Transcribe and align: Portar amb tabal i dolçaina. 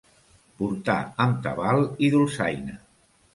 Portar 0.61 0.95
amb 1.25 1.43
tabal 1.49 1.85
i 2.09 2.11
dolçaina. 2.17 2.81